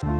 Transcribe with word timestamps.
Hello, 0.00 0.12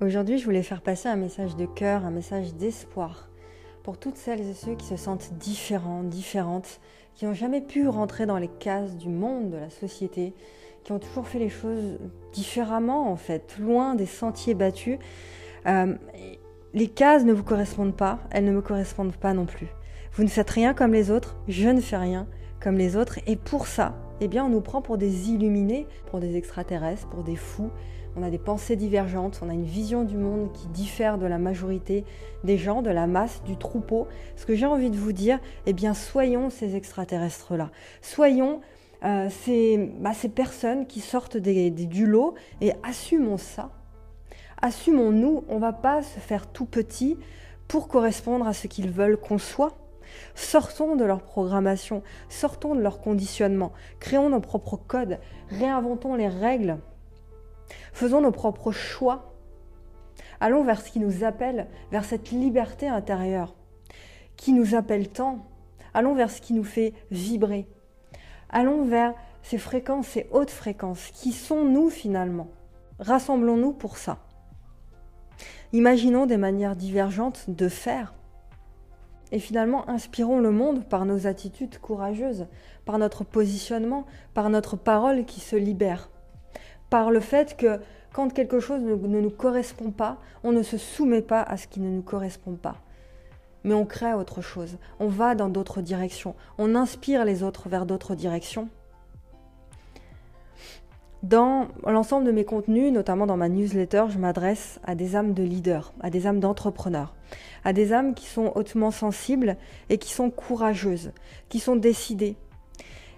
aujourd'hui 0.00 0.38
je 0.38 0.44
voulais 0.44 0.64
faire 0.64 0.82
passer 0.82 1.08
un 1.08 1.14
message 1.14 1.54
de 1.54 1.66
cœur, 1.66 2.04
un 2.04 2.10
message 2.10 2.54
d'espoir 2.54 3.28
pour 3.84 3.96
toutes 3.96 4.16
celles 4.16 4.40
et 4.40 4.54
ceux 4.54 4.74
qui 4.74 4.86
se 4.86 4.96
sentent 4.96 5.34
différents, 5.34 6.02
différentes, 6.02 6.80
qui 7.14 7.26
n'ont 7.26 7.32
jamais 7.32 7.60
pu 7.60 7.86
rentrer 7.86 8.26
dans 8.26 8.38
les 8.38 8.48
cases 8.48 8.96
du 8.96 9.08
monde, 9.08 9.50
de 9.50 9.58
la 9.58 9.70
société, 9.70 10.34
qui 10.82 10.90
ont 10.90 10.98
toujours 10.98 11.28
fait 11.28 11.38
les 11.38 11.48
choses 11.48 12.00
différemment 12.32 13.08
en 13.08 13.16
fait, 13.16 13.56
loin 13.60 13.94
des 13.94 14.06
sentiers 14.06 14.54
battus. 14.54 14.98
Euh, 15.66 15.94
les 16.74 16.88
cases 16.88 17.24
ne 17.24 17.32
vous 17.32 17.44
correspondent 17.44 17.96
pas, 17.96 18.18
elles 18.32 18.44
ne 18.44 18.52
me 18.52 18.62
correspondent 18.62 19.16
pas 19.16 19.32
non 19.32 19.46
plus. 19.46 19.68
Vous 20.12 20.22
ne 20.22 20.28
faites 20.28 20.50
rien 20.50 20.74
comme 20.74 20.92
les 20.92 21.10
autres, 21.10 21.36
je 21.48 21.68
ne 21.68 21.80
fais 21.80 21.96
rien 21.96 22.26
comme 22.60 22.76
les 22.76 22.96
autres, 22.96 23.20
et 23.26 23.36
pour 23.36 23.66
ça, 23.66 23.94
eh 24.20 24.28
bien, 24.28 24.44
on 24.44 24.48
nous 24.48 24.60
prend 24.60 24.82
pour 24.82 24.98
des 24.98 25.30
illuminés, 25.30 25.86
pour 26.06 26.18
des 26.18 26.36
extraterrestres, 26.36 27.06
pour 27.08 27.22
des 27.22 27.36
fous, 27.36 27.70
on 28.16 28.22
a 28.24 28.30
des 28.30 28.38
pensées 28.38 28.74
divergentes, 28.74 29.40
on 29.44 29.48
a 29.48 29.54
une 29.54 29.64
vision 29.64 30.02
du 30.02 30.16
monde 30.16 30.52
qui 30.52 30.66
diffère 30.68 31.18
de 31.18 31.26
la 31.26 31.38
majorité 31.38 32.04
des 32.42 32.58
gens, 32.58 32.82
de 32.82 32.90
la 32.90 33.06
masse, 33.06 33.42
du 33.44 33.56
troupeau. 33.56 34.08
Ce 34.34 34.44
que 34.44 34.56
j'ai 34.56 34.66
envie 34.66 34.90
de 34.90 34.96
vous 34.96 35.12
dire, 35.12 35.38
eh 35.66 35.72
bien, 35.72 35.94
soyons 35.94 36.50
ces 36.50 36.74
extraterrestres-là. 36.74 37.70
Soyons 38.02 38.60
euh, 39.04 39.28
bah, 40.00 40.14
ces, 40.14 40.28
personnes 40.28 40.86
qui 40.86 41.00
sortent 41.00 41.36
du 41.36 42.06
lot 42.06 42.34
et 42.60 42.72
assumons 42.82 43.38
ça. 43.38 43.70
Assumons-nous, 44.60 45.44
on 45.48 45.56
ne 45.56 45.60
va 45.60 45.72
pas 45.72 46.02
se 46.02 46.18
faire 46.18 46.48
tout 46.48 46.66
petit 46.66 47.16
pour 47.68 47.86
correspondre 47.86 48.48
à 48.48 48.52
ce 48.52 48.66
qu'ils 48.66 48.90
veulent 48.90 49.16
qu'on 49.16 49.38
soit. 49.38 49.76
Sortons 50.34 50.96
de 50.96 51.04
leur 51.04 51.22
programmation, 51.22 52.02
sortons 52.28 52.74
de 52.74 52.80
leur 52.80 53.00
conditionnement, 53.00 53.72
créons 54.00 54.30
nos 54.30 54.40
propres 54.40 54.76
codes, 54.76 55.18
réinventons 55.50 56.14
les 56.14 56.28
règles 56.28 56.78
Faisons 57.92 58.20
nos 58.20 58.30
propres 58.32 58.72
choix. 58.72 59.34
Allons 60.40 60.64
vers 60.64 60.80
ce 60.80 60.90
qui 60.90 61.00
nous 61.00 61.24
appelle, 61.24 61.66
vers 61.90 62.04
cette 62.04 62.30
liberté 62.30 62.88
intérieure 62.88 63.54
qui 64.36 64.52
nous 64.52 64.74
appelle 64.74 65.08
tant. 65.08 65.44
Allons 65.94 66.14
vers 66.14 66.30
ce 66.30 66.40
qui 66.40 66.54
nous 66.54 66.64
fait 66.64 66.94
vibrer. 67.10 67.66
Allons 68.48 68.84
vers 68.84 69.14
ces 69.42 69.58
fréquences, 69.58 70.06
ces 70.06 70.28
hautes 70.30 70.50
fréquences. 70.50 71.10
Qui 71.12 71.32
sont 71.32 71.64
nous 71.64 71.90
finalement 71.90 72.48
Rassemblons-nous 73.00 73.72
pour 73.72 73.98
ça. 73.98 74.18
Imaginons 75.72 76.26
des 76.26 76.36
manières 76.36 76.76
divergentes 76.76 77.44
de 77.48 77.68
faire. 77.68 78.14
Et 79.32 79.38
finalement, 79.38 79.88
inspirons 79.88 80.38
le 80.38 80.50
monde 80.50 80.84
par 80.84 81.04
nos 81.04 81.26
attitudes 81.26 81.78
courageuses, 81.78 82.46
par 82.84 82.98
notre 82.98 83.24
positionnement, 83.24 84.06
par 84.34 84.48
notre 84.48 84.76
parole 84.76 85.24
qui 85.24 85.40
se 85.40 85.56
libère 85.56 86.08
par 86.90 87.10
le 87.10 87.20
fait 87.20 87.56
que 87.56 87.80
quand 88.12 88.32
quelque 88.32 88.60
chose 88.60 88.80
ne, 88.80 88.94
nous 88.94 89.30
correspond 89.30 89.90
pas, 89.90 90.18
on 90.42 90.52
ne 90.52 90.62
se 90.62 90.78
soumet 90.78 91.22
pas 91.22 91.42
à 91.42 91.56
ce 91.56 91.68
qui 91.68 91.80
ne 91.80 91.90
nous 91.90 92.02
correspond 92.02 92.54
pas. 92.54 92.76
Mais 93.64 93.74
on 93.74 93.84
crée 93.84 94.14
autre 94.14 94.40
chose, 94.40 94.78
on 94.98 95.08
va 95.08 95.34
dans 95.34 95.48
d'autres 95.48 95.82
directions, 95.82 96.34
on 96.58 96.74
inspire 96.74 97.24
les 97.24 97.42
autres 97.42 97.68
vers 97.68 97.86
d'autres 97.86 98.14
directions. 98.14 98.68
Dans 101.24 101.66
l'ensemble 101.84 102.26
de 102.26 102.30
mes 102.30 102.44
contenus, 102.44 102.92
notamment 102.92 103.26
dans 103.26 103.36
ma 103.36 103.48
newsletter, 103.48 104.04
je 104.08 104.18
m'adresse 104.18 104.78
à 104.84 104.94
des 104.94 105.16
âmes 105.16 105.34
de 105.34 105.42
leaders, 105.42 105.92
à 106.00 106.10
des 106.10 106.28
âmes 106.28 106.38
d'entrepreneurs, 106.38 107.16
à 107.64 107.72
des 107.72 107.92
âmes 107.92 108.14
qui 108.14 108.26
sont 108.26 108.52
hautement 108.54 108.92
sensibles 108.92 109.56
et 109.88 109.98
qui 109.98 110.12
sont 110.12 110.30
courageuses, 110.30 111.10
qui 111.48 111.58
sont 111.58 111.74
décidées 111.74 112.36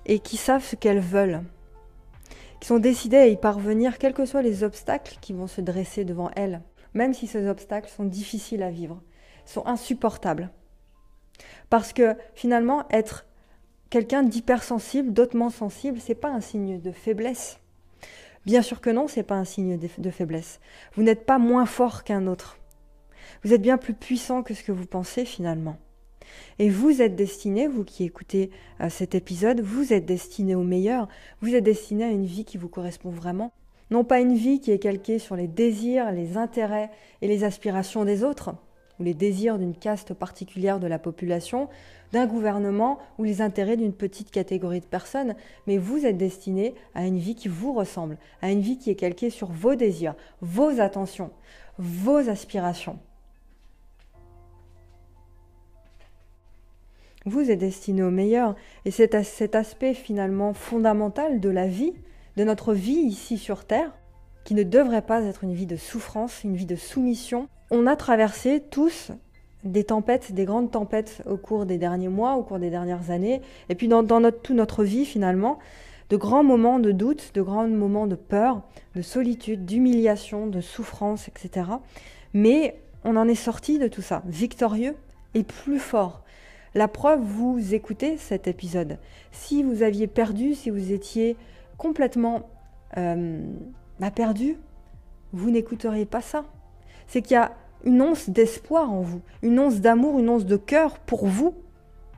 et 0.07 0.19
qui 0.19 0.39
savent 0.39 0.65
ce 0.65 0.77
qu'elles 0.77 1.01
veulent, 1.01 1.42
qui 2.59 2.69
sont 2.69 2.79
décidées 2.79 3.19
à 3.19 3.27
y 3.27 3.37
parvenir, 3.37 3.98
quels 3.98 4.14
que 4.14 4.25
soient 4.25 4.41
les 4.41 4.64
obstacles 4.64 5.19
qui 5.20 5.35
vont 5.35 5.47
se 5.47 5.61
dresser 5.61 6.07
devant 6.07 6.30
elles, 6.36 6.63
même 6.95 7.13
si 7.13 7.27
ces 7.27 7.47
obstacles 7.48 7.91
sont 7.91 8.05
difficiles 8.05 8.63
à 8.63 8.70
vivre, 8.70 9.03
sont 9.45 9.67
insupportables. 9.67 10.51
Parce 11.69 11.92
que 11.92 12.17
finalement, 12.35 12.85
être 12.91 13.27
quelqu'un 13.91 14.23
d'hypersensible, 14.23 15.13
d'autrement 15.13 15.51
sensible, 15.51 16.01
c'est 16.01 16.14
pas 16.14 16.30
un 16.30 16.41
signe 16.41 16.80
de 16.80 16.92
faiblesse. 16.92 17.60
Bien 18.46 18.62
sûr 18.62 18.80
que 18.80 18.90
non, 18.90 19.06
c'est 19.06 19.23
pas 19.23 19.34
un 19.34 19.45
signe 19.45 19.78
de 19.78 20.11
faiblesse. 20.11 20.61
Vous 20.95 21.02
n'êtes 21.02 21.27
pas 21.27 21.39
moins 21.39 21.67
fort 21.67 22.05
qu'un 22.05 22.27
autre. 22.27 22.58
Vous 23.45 23.52
êtes 23.52 23.62
bien 23.62 23.78
plus 23.78 23.95
puissant 23.95 24.42
que 24.42 24.55
ce 24.55 24.62
que 24.62 24.73
vous 24.73 24.86
pensez 24.86 25.24
finalement. 25.24 25.78
Et 26.58 26.70
vous 26.70 27.02
êtes 27.02 27.17
destiné, 27.17 27.67
vous 27.67 27.84
qui 27.84 28.05
écoutez 28.05 28.50
euh, 28.80 28.89
cet 28.89 29.14
épisode, 29.14 29.61
vous 29.61 29.92
êtes 29.92 30.06
destiné 30.06 30.55
au 30.55 30.62
meilleur, 30.62 31.08
vous 31.40 31.55
êtes 31.55 31.64
destiné 31.64 32.05
à 32.05 32.11
une 32.11 32.27
vie 32.27 32.45
qui 32.45 32.56
vous 32.56 32.68
correspond 32.68 33.11
vraiment. 33.11 33.52
Non 33.90 34.05
pas 34.05 34.20
une 34.20 34.34
vie 34.34 34.61
qui 34.61 34.70
est 34.70 34.79
calquée 34.79 35.18
sur 35.18 35.36
les 35.36 35.48
désirs, 35.48 36.12
les 36.12 36.36
intérêts 36.36 36.90
et 37.23 37.29
les 37.29 37.45
aspirations 37.45 38.05
des 38.05 38.23
autres, 38.23 38.55
ou 39.00 39.02
les 39.02 39.14
désirs 39.14 39.58
d'une 39.58 39.74
caste 39.74 40.14
particulière 40.14 40.78
de 40.78 40.86
la 40.86 40.98
population, 40.98 41.68
d'un 42.12 42.27
gouvernement 42.27 42.98
ou 43.18 43.24
les 43.24 43.40
intérêts 43.40 43.77
d'une 43.77 43.92
petite 43.92 44.30
catégorie 44.30 44.80
de 44.80 44.86
personnes, 44.86 45.34
mais 45.66 45.78
vous 45.78 46.06
êtes 46.06 46.18
destiné 46.18 46.74
à 46.94 47.06
une 47.06 47.18
vie 47.18 47.34
qui 47.34 47.48
vous 47.48 47.72
ressemble, 47.72 48.18
à 48.42 48.50
une 48.50 48.61
vie 48.61 48.78
qui 48.78 48.90
est 48.90 48.96
calquée 48.96 49.30
sur 49.30 49.48
vos 49.48 49.74
désirs, 49.74 50.14
vos 50.40 50.80
attentions, 50.80 51.30
vos 51.78 52.28
aspirations. 52.28 52.98
Vous 57.27 57.50
êtes 57.50 57.58
destiné 57.58 58.02
au 58.02 58.11
meilleur. 58.11 58.55
Et 58.84 58.90
c'est 58.90 59.22
cet 59.24 59.55
aspect 59.55 59.94
finalement 59.94 60.55
fondamental 60.55 61.40
de 61.40 61.50
la 61.50 61.67
vie, 61.67 61.92
de 62.36 62.44
notre 62.44 62.72
vie 62.72 62.92
ici 62.92 63.36
sur 63.36 63.67
Terre, 63.67 63.92
qui 64.45 64.55
ne 64.55 64.62
devrait 64.62 65.02
pas 65.02 65.23
être 65.23 65.45
une 65.45 65.55
vie 65.55 65.67
de 65.67 65.77
souffrance, 65.77 66.45
une 66.45 66.56
vie 66.56 66.67
de 66.67 66.77
soumission. 66.77 67.48
On 67.70 67.86
a 67.86 67.96
traversé 67.96 68.62
tous 68.70 69.12
des 69.64 69.84
tempêtes, 69.84 70.33
des 70.33 70.45
grandes 70.45 70.70
tempêtes 70.70 71.23
au 71.27 71.36
cours 71.36 71.67
des 71.67 71.78
derniers 71.78 72.08
mois, 72.08 72.34
au 72.36 72.42
cours 72.42 72.58
des 72.58 72.70
dernières 72.70 73.11
années, 73.11 73.42
et 73.68 73.74
puis 73.74 73.89
dans, 73.89 74.02
notre, 74.02 74.40
toute 74.40 74.56
notre 74.56 74.84
vie 74.84 75.05
finalement, 75.05 75.58
de 76.08 76.17
grands 76.17 76.42
moments 76.42 76.79
de 76.79 76.92
doute, 76.92 77.33
de 77.34 77.42
grands 77.42 77.68
moments 77.68 78.06
de 78.06 78.17
peur, 78.17 78.62
de 78.96 79.02
solitude, 79.02 79.64
d'humiliation, 79.64 80.46
de 80.46 80.61
souffrance, 80.61 81.29
etc. 81.29 81.70
Mais 82.34 82.80
on 83.05 83.17
en 83.17 83.29
est 83.29 83.34
sorti 83.34 83.79
de 83.79 83.86
tout 83.86 84.02
ça, 84.02 84.23
victorieux 84.27 84.96
et 85.34 85.45
plus 85.45 85.79
fort. 85.79 86.23
La 86.74 86.89
preuve, 86.89 87.20
vous 87.20 87.74
écoutez 87.74 88.17
cet 88.17 88.46
épisode. 88.46 88.98
Si 89.33 89.62
vous 89.62 89.83
aviez 89.83 90.06
perdu, 90.06 90.55
si 90.55 90.70
vous 90.70 90.92
étiez 90.92 91.36
complètement 91.79 92.48
euh, 92.96 93.42
bah, 94.00 94.11
perdu, 94.11 94.56
vous 95.33 95.50
n'écouteriez 95.50 96.06
pas 96.06 96.22
ça. 96.22 96.44
C'est 97.06 97.22
qu'il 97.22 97.34
y 97.34 97.36
a 97.36 97.52
une 97.84 98.00
once 98.02 98.30
d'espoir 98.30 98.90
en 98.90 99.02
vous, 99.02 99.20
une 99.42 99.58
once 99.58 99.80
d'amour, 99.80 100.18
une 100.18 100.28
once 100.28 100.46
de 100.46 100.56
cœur 100.56 100.98
pour 100.98 101.27
vous. 101.27 101.55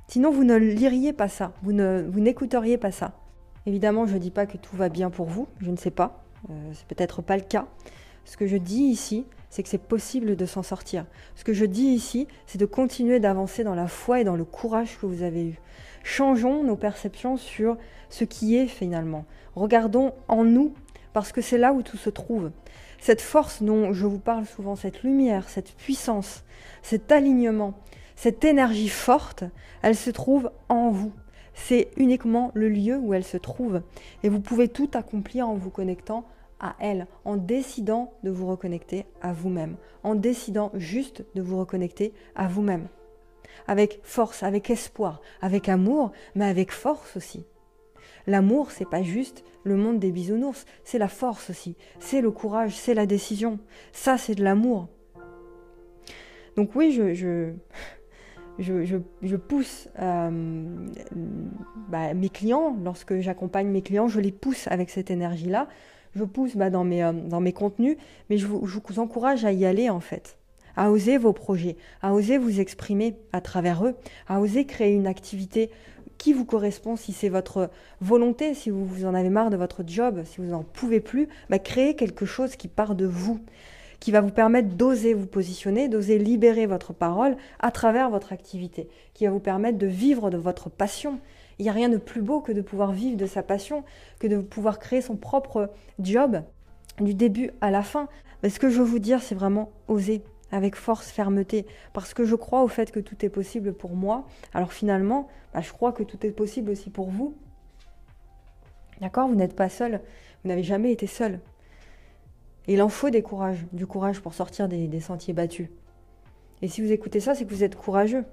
Sinon, 0.07 0.31
vous 0.31 0.45
ne 0.45 0.55
liriez 0.57 1.13
pas 1.13 1.29
ça, 1.29 1.53
vous 1.63 1.73
n'écouteriez 1.73 2.79
pas 2.79 2.93
ça. 2.93 3.13
Évidemment, 3.67 4.07
je 4.07 4.15
ne 4.15 4.19
dis 4.19 4.31
pas 4.31 4.47
que 4.47 4.57
tout 4.57 4.77
va 4.77 4.89
bien 4.89 5.11
pour 5.11 5.27
vous, 5.27 5.49
je 5.61 5.71
ne 5.71 5.77
sais 5.77 5.91
pas, 5.91 6.25
euh, 6.51 6.71
c'est 6.73 6.87
peut-être 6.87 7.23
pas 7.23 7.37
le 7.37 7.43
cas. 7.43 7.67
Ce 8.25 8.37
que 8.37 8.47
je 8.47 8.57
dis 8.57 8.83
ici, 8.83 9.27
c'est 9.51 9.63
que 9.63 9.69
c'est 9.69 9.79
possible 9.79 10.37
de 10.37 10.47
s'en 10.47 10.63
sortir. 10.63 11.07
Ce 11.35 11.45
que 11.45 11.53
je 11.53 11.65
dis 11.65 11.87
ici, 11.87 12.29
c'est 12.47 12.59
de 12.59 12.67
continuer 12.67 13.21
d'avancer 13.21 13.65
dans 13.65 13.75
la 13.75 13.89
foi 13.89 14.21
et 14.21 14.25
dans 14.25 14.37
le 14.37 14.45
courage 14.45 14.99
que 15.01 15.07
vous 15.07 15.23
avez 15.23 15.45
eu. 15.45 15.61
Changeons 16.05 16.65
nos 16.65 16.77
perceptions 16.77 17.37
sur 17.37 17.77
ce 18.09 18.25
qui 18.25 18.57
est 18.57 18.67
finalement. 18.67 19.25
Regardons 19.55 20.13
en 20.29 20.45
nous, 20.45 20.75
parce 21.13 21.33
que 21.33 21.41
c'est 21.41 21.59
là 21.59 21.73
où 21.73 21.83
tout 21.83 21.97
se 21.97 22.11
trouve. 22.11 22.51
Cette 23.01 23.21
force 23.21 23.63
dont 23.63 23.93
je 23.93 24.07
vous 24.07 24.19
parle 24.19 24.47
souvent, 24.47 24.77
cette 24.77 25.03
lumière, 25.03 25.49
cette 25.49 25.73
puissance, 25.73 26.45
cet 26.83 27.11
alignement, 27.11 27.75
cette 28.17 28.45
énergie 28.45 28.89
forte, 28.89 29.45
elle 29.83 29.97
se 29.97 30.11
trouve 30.11 30.51
en 30.69 30.91
vous. 30.91 31.13
C'est 31.55 31.91
uniquement 31.97 32.51
le 32.55 32.69
lieu 32.69 32.97
où 32.97 33.15
elle 33.15 33.25
se 33.25 33.37
trouve. 33.37 33.83
Et 34.23 34.29
vous 34.29 34.41
pouvez 34.41 34.69
tout 34.69 34.91
accomplir 34.95 35.49
en 35.49 35.55
vous 35.55 35.71
connectant 35.71 36.25
à 36.61 36.77
elle, 36.79 37.09
en 37.25 37.37
décidant 37.37 38.13
de 38.23 38.31
vous 38.31 38.47
reconnecter 38.47 39.05
à 39.21 39.33
vous-même, 39.33 39.77
en 40.05 40.15
décidant 40.15 40.71
juste 40.75 41.25
de 41.35 41.43
vous 41.43 41.59
reconnecter 41.59 42.15
à 42.37 42.47
vous-même. 42.47 42.87
Avec 43.67 44.01
force, 44.05 44.43
avec 44.45 44.71
espoir, 44.71 45.21
avec 45.41 45.69
amour, 45.69 46.13
mais 46.35 46.47
avec 46.47 46.71
force 46.71 47.17
aussi. 47.17 47.45
L'amour, 48.27 48.71
c'est 48.71 48.89
pas 48.89 49.03
juste 49.03 49.45
le 49.65 49.77
monde 49.77 49.99
des 49.99 50.11
bisounours, 50.11 50.67
c'est 50.85 50.99
la 50.99 51.09
force 51.09 51.51
aussi, 51.51 51.77
c'est 52.01 52.21
le 52.21 52.31
courage, 52.31 52.75
c'est 52.75 52.95
la 52.95 53.07
décision. 53.07 53.59
Ça, 53.93 54.19
c'est 54.19 54.35
de 54.35 54.43
l'amour. 54.43 54.89
Donc 56.57 56.75
oui, 56.75 56.93
je, 56.93 57.15
je, 57.15 57.53
je, 58.59 59.37
pousse 59.37 59.89
euh, 60.01 60.65
bah, 61.89 62.13
mes 62.15 62.29
clients, 62.29 62.77
lorsque 62.85 63.21
j'accompagne 63.21 63.69
mes 63.69 63.83
clients, 63.83 64.09
je 64.09 64.21
les 64.21 64.33
pousse 64.33 64.67
avec 64.69 64.91
cette 64.91 65.11
énergie-là 65.11 65.69
je 66.15 66.25
pousse 66.25 66.57
bah, 66.57 66.71
dans, 66.71 66.85
mes, 66.85 67.03
euh, 67.03 67.13
dans 67.13 67.41
mes 67.41 67.53
contenus, 67.53 67.97
mais 68.31 68.39
je 68.39 68.47
vous, 68.47 68.99
encourage 68.99 69.45
à 69.45 69.53
y 69.53 69.65
aller 69.65 69.91
en 69.91 70.01
fait, 70.01 70.39
à 70.77 70.91
oser 70.91 71.19
vos 71.19 71.33
projets, 71.33 71.77
à 72.01 72.15
oser 72.15 72.39
vous 72.39 72.61
exprimer 72.61 73.17
à 73.33 73.41
travers 73.41 73.85
eux, 73.87 73.95
à 74.29 74.41
oser 74.41 74.65
créer 74.67 74.93
une 74.93 75.07
activité 75.07 75.71
qui 76.23 76.33
vous 76.33 76.45
correspond, 76.45 76.95
si 76.95 77.13
c'est 77.13 77.29
votre 77.29 77.69
volonté, 78.01 78.55
si 78.55 78.71
vous, 78.71 78.87
vous 78.87 79.07
en 79.07 79.15
avez 79.15 79.29
marre 79.29 79.51
de 79.51 79.57
votre 79.57 79.83
job, 79.85 80.23
si 80.25 80.41
vous 80.41 80.47
n'en 80.47 80.63
pouvez 80.63 81.01
plus, 81.01 81.29
bah, 81.51 81.59
créez 81.59 81.97
quelque 81.97 82.27
chose 82.27 82.55
qui 82.55 82.69
part 82.69 82.95
de 82.95 83.07
vous 83.07 83.41
qui 83.99 84.13
va 84.13 84.21
vous 84.21 84.31
permettre 84.31 84.69
d'oser 84.69 85.15
vous 85.15 85.27
positionner, 85.27 85.89
d'oser 85.89 86.19
libérer 86.19 86.67
votre 86.67 86.93
parole 86.93 87.37
à 87.59 87.73
travers 87.73 88.09
votre 88.09 88.33
activité, 88.33 88.89
qui 89.15 89.27
va 89.27 89.33
vous 89.33 89.41
permettre 89.41 89.79
de 89.79 89.87
vivre 89.89 90.31
de 90.31 90.37
votre 90.37 90.71
passion. 90.71 91.19
Il 91.59 91.65
n'y 91.65 91.69
a 91.69 91.73
rien 91.73 91.89
de 91.89 91.97
plus 91.97 92.23
beau 92.23 92.41
que 92.41 92.53
de 92.53 92.63
pouvoir 92.63 92.93
vivre 92.93 93.17
de 93.17 93.27
sa 93.27 93.43
passion, 93.43 93.83
que 94.21 94.29
de 94.29 94.39
pouvoir 94.39 94.79
créer 94.79 95.03
son 95.03 95.17
propre 95.17 95.71
job 95.99 96.43
du 97.01 97.15
début 97.15 97.51
à 97.61 97.73
la 97.73 97.83
fin. 97.83 98.09
Mais 98.45 98.49
ce 98.49 98.61
que 98.61 98.71
je 98.71 98.79
veux 98.79 98.85
vous 98.85 99.01
dire, 99.01 99.23
c'est 99.23 99.35
vraiment 99.35 99.73
oser 99.89 100.23
avec 100.53 100.77
force, 100.77 101.11
fermeté, 101.11 101.67
parce 101.93 102.15
que 102.15 102.25
je 102.25 102.37
crois 102.37 102.63
au 102.63 102.69
fait 102.69 102.93
que 102.93 103.01
tout 103.01 103.25
est 103.25 103.31
possible 103.31 103.73
pour 103.73 103.97
moi. 103.97 104.27
Alors 104.55 104.73
finalement, 104.73 105.29
bah, 105.53 105.61
je 105.61 105.73
crois 105.73 105.93
que 105.93 106.03
tout 106.03 106.25
est 106.25 106.31
possible 106.31 106.71
aussi 106.71 106.91
pour 106.91 107.11
vous. 107.11 107.35
D'accord? 109.01 109.27
Vous 109.27 109.35
n'êtes 109.35 109.57
pas 109.57 109.69
seul, 109.69 110.01
vous 110.45 110.49
n'avez 110.49 110.63
jamais 110.63 110.93
été 110.93 111.09
seul 111.09 111.41
il 112.69 112.83
en 112.83 112.89
faut 112.89 113.11
des 113.11 113.23
courages, 113.23 113.65
du 113.73 113.87
courage 113.87 114.21
pour 114.21 114.35
sortir 114.35 114.69
des, 114.69 115.01
sentiers 115.01 115.35
battus. 115.35 115.69
Et 116.61 116.69
si 116.69 116.81
vous 116.81 116.93
écoutez 116.93 117.21
ça, 117.21 117.35
c'est 117.35 117.45
que 117.45 117.53
vous 117.53 117.65
êtes 117.65 117.77
courageux. 117.77 118.25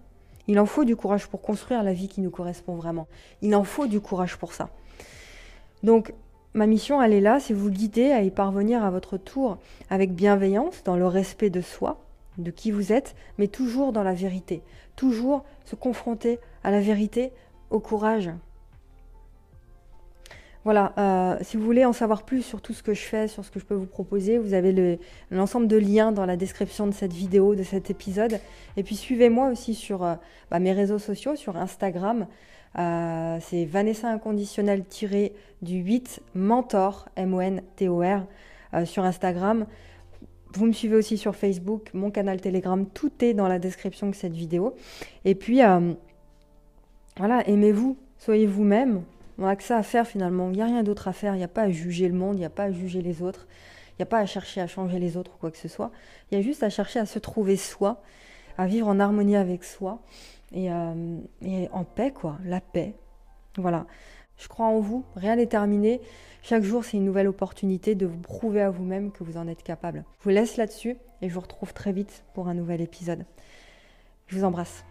Il 0.48 0.60
en 0.60 0.66
faut 0.66 0.86
du 0.86 0.96
courage 0.96 1.28
pour 1.28 1.42
construire 1.42 1.84
la 1.84 1.94
vie 1.94 2.08
qui 2.08 2.22
nous 2.22 2.30
correspond 2.30 2.76
vraiment. 2.76 3.08
Il 3.42 3.56
en 3.56 3.64
faut 3.64 3.88
du 3.88 4.00
courage 4.00 4.38
pour 4.38 4.54
ça. 4.54 4.70
Donc, 5.84 6.14
ma 6.54 6.68
mission, 6.68 7.02
elle 7.02 7.14
est 7.14 7.22
là, 7.22 7.40
c'est 7.40 7.54
vous 7.54 7.70
guider 7.70 8.12
à 8.12 8.22
y 8.22 8.30
parvenir 8.30 8.84
à 8.84 8.92
votre 8.92 9.18
tour 9.18 9.58
avec 9.90 10.14
bienveillance, 10.14 10.84
dans 10.84 10.96
le 10.96 11.08
respect 11.08 11.50
de 11.50 11.62
soi, 11.62 12.00
de 12.44 12.52
qui 12.52 12.72
vous 12.72 12.92
êtes, 12.92 13.16
mais 13.38 13.48
toujours 13.48 13.92
dans 13.94 14.04
la 14.04 14.14
vérité. 14.14 14.62
Toujours 14.96 15.44
se 15.66 15.76
confronter 15.76 16.40
à 16.64 16.72
la 16.72 16.82
vérité, 16.82 17.32
au 17.70 17.80
courage, 17.80 18.32
voilà, 20.66 20.94
euh, 20.98 21.38
si 21.42 21.56
vous 21.56 21.64
voulez 21.64 21.86
en 21.86 21.94
savoir 21.94 22.24
plus 22.24 22.42
sur 22.42 22.62
tout 22.62 22.74
ce 22.74 22.84
que 22.84 22.94
je 22.94 23.02
fais, 23.02 23.28
sur 23.30 23.46
ce 23.46 23.52
que 23.52 23.60
je 23.60 23.66
peux 23.66 23.76
vous 23.76 23.86
proposer, 23.86 24.38
vous 24.38 24.54
avez 24.54 25.00
l'ensemble 25.32 25.68
de 25.68 25.78
liens 25.78 26.12
dans 26.12 26.26
la 26.26 26.36
description 26.36 26.86
de 26.86 26.92
cette 26.92 27.14
vidéo, 27.14 27.56
de 27.56 27.64
cet 27.64 27.90
épisode. 27.90 28.40
Et 28.76 28.84
puis 28.84 28.96
suivez-moi 28.96 29.50
aussi 29.50 29.74
sur 29.74 30.04
euh, 30.04 30.16
bah, 30.52 30.60
mes 30.60 30.74
réseaux 30.74 31.00
sociaux, 31.00 31.38
sur 31.38 31.56
Instagram. 31.56 32.28
Euh, 32.78 33.38
c'est 33.42 33.66
Vanessa 33.66 34.10
Inconditionnel 34.10 34.84
du 35.62 35.78
8 35.78 36.22
Mentor, 36.36 37.08
M-O-N-T-O-R, 37.16 38.26
sur 38.86 39.04
Instagram. 39.04 39.66
Vous 40.54 40.66
me 40.66 40.72
suivez 40.72 40.96
aussi 40.96 41.18
sur 41.18 41.36
Facebook, 41.36 41.90
mon 41.94 42.12
canal 42.12 42.42
Telegram, 42.42 42.86
tout 42.86 43.12
est 43.24 43.34
dans 43.34 43.48
la 43.48 43.60
description 43.60 44.10
de 44.10 44.16
cette 44.16 44.34
vidéo. 44.34 44.76
Et 45.26 45.36
puis, 45.36 45.62
voilà, 47.18 47.48
aimez-vous, 47.48 47.98
soyez 48.18 48.48
vous-même, 48.48 49.04
on 49.40 49.46
n'a 49.46 49.56
que 49.56 49.64
ça 49.64 49.78
à 49.78 49.84
faire 49.84 50.06
finalement. 50.06 50.50
Il 50.50 50.58
n'y 50.58 50.62
a 50.62 50.66
rien 50.66 50.84
d'autre 50.84 51.08
à 51.08 51.14
faire. 51.14 51.34
Il 51.34 51.38
n'y 51.38 51.44
a 51.44 51.50
pas 51.50 51.64
à 51.64 51.70
juger 51.70 52.08
le 52.10 52.14
monde, 52.14 52.36
il 52.36 52.40
n'y 52.40 52.46
a 52.46 52.50
pas 52.50 52.64
à 52.64 52.72
juger 52.72 53.02
les 53.02 53.22
autres. 53.22 53.48
Il 53.92 54.02
n'y 54.02 54.04
a 54.04 54.06
pas 54.06 54.20
à 54.20 54.26
chercher 54.26 54.62
à 54.62 54.68
changer 54.68 55.00
les 55.00 55.18
autres 55.18 55.32
ou 55.36 55.38
quoi 55.38 55.50
que 55.50 55.58
ce 55.58 55.70
soit. 55.70 55.92
Il 56.30 56.38
y 56.38 56.42
a 56.42 56.44
juste 56.44 56.62
à 56.62 56.70
chercher 56.70 57.00
à 57.00 57.06
se 57.06 57.20
trouver 57.20 57.56
soi, 57.56 58.02
à 58.58 58.68
vivre 58.68 58.88
en 58.88 59.00
harmonie 59.00 59.38
avec 59.38 59.64
soi 59.64 60.02
et, 60.52 60.72
euh, 60.72 61.18
et 61.42 61.70
en 61.72 61.86
paix, 61.86 62.12
quoi. 62.12 62.38
La 62.44 62.60
paix. 62.60 62.96
Voilà. 63.58 63.86
Je 64.40 64.48
crois 64.48 64.66
en 64.66 64.80
vous. 64.80 65.04
Rien 65.16 65.36
n'est 65.36 65.46
terminé. 65.46 66.02
Chaque 66.42 66.64
jour, 66.64 66.84
c'est 66.84 66.98
une 66.98 67.06
nouvelle 67.06 67.28
opportunité 67.28 67.94
de 67.94 68.06
vous 68.06 68.18
prouver 68.18 68.62
à 68.62 68.70
vous-même 68.70 69.12
que 69.12 69.24
vous 69.24 69.38
en 69.38 69.48
êtes 69.48 69.62
capable. 69.62 70.06
Je 70.20 70.24
vous 70.24 70.30
laisse 70.30 70.58
là-dessus 70.58 70.96
et 71.22 71.30
je 71.30 71.34
vous 71.34 71.42
retrouve 71.42 71.74
très 71.74 71.92
vite 71.92 72.24
pour 72.34 72.48
un 72.48 72.54
nouvel 72.54 72.82
épisode. 72.82 73.26
Je 74.28 74.38
vous 74.38 74.46
embrasse. 74.46 74.86